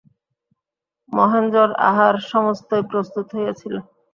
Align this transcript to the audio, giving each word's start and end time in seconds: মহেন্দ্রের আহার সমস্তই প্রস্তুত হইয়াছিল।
মহেন্দ্রের 1.11 1.71
আহার 1.89 2.15
সমস্তই 2.31 2.83
প্রস্তুত 2.91 3.25
হইয়াছিল। 3.35 3.75